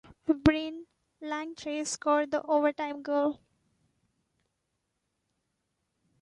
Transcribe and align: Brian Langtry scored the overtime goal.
Brian 0.25 0.87
Langtry 1.21 1.85
scored 1.85 2.31
the 2.31 2.41
overtime 2.45 3.03
goal. 3.03 3.39